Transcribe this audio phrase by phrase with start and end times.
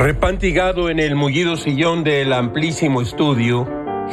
[0.00, 3.68] Repantigado en el mullido sillón del amplísimo estudio,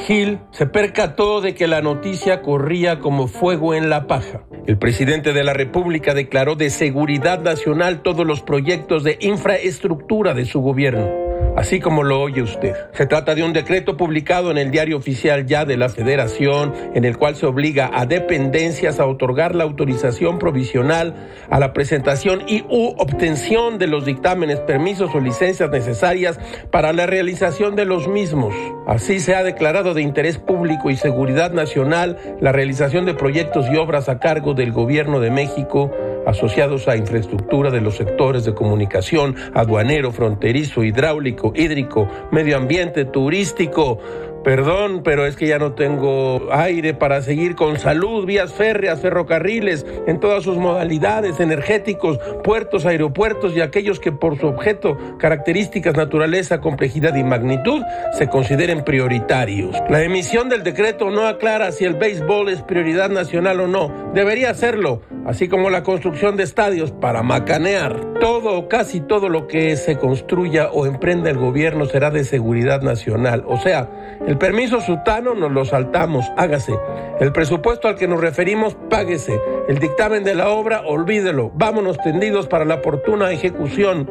[0.06, 4.42] Gil se percató de que la noticia corría como fuego en la paja.
[4.66, 10.44] El presidente de la República declaró de seguridad nacional todos los proyectos de infraestructura de
[10.44, 11.27] su gobierno
[11.58, 12.74] así como lo oye usted.
[12.94, 17.04] Se trata de un decreto publicado en el diario oficial ya de la Federación, en
[17.04, 21.16] el cual se obliga a dependencias a otorgar la autorización provisional
[21.50, 26.40] a la presentación y u obtención de los dictámenes, permisos o licencias necesarias
[26.72, 28.54] para la realización de los mismos.
[28.86, 33.78] Así se ha declarado de interés público y seguridad nacional la realización de proyectos y
[33.78, 35.92] obras a cargo del Gobierno de México
[36.28, 44.00] asociados a infraestructura de los sectores de comunicación, aduanero, fronterizo, hidráulico, hídrico, medio ambiente, turístico,
[44.48, 49.86] Perdón, pero es que ya no tengo aire para seguir con salud, vías férreas, ferrocarriles,
[50.08, 56.62] en todas sus modalidades, energéticos, puertos, aeropuertos y aquellos que por su objeto, características, naturaleza,
[56.62, 57.82] complejidad y magnitud
[58.18, 59.76] se consideren prioritarios.
[59.90, 64.12] La emisión del decreto no aclara si el béisbol es prioridad nacional o no.
[64.14, 68.00] Debería serlo, así como la construcción de estadios para macanear.
[68.22, 72.82] Todo o casi todo lo que se construya o emprenda el gobierno será de seguridad
[72.82, 73.90] nacional, o sea,
[74.26, 76.78] el permiso sutano nos lo saltamos, hágase.
[77.20, 79.40] El presupuesto al que nos referimos, páguese.
[79.68, 81.52] El dictamen de la obra, olvídelo.
[81.56, 84.10] Vámonos tendidos para la oportuna ejecución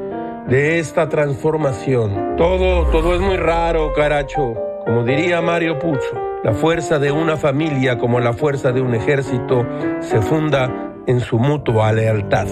[0.49, 2.37] de esta transformación.
[2.37, 4.55] Todo, todo es muy raro, caracho.
[4.85, 9.67] Como diría Mario Pucho, la fuerza de una familia como la fuerza de un ejército
[10.01, 12.47] se funda en su mutua lealtad.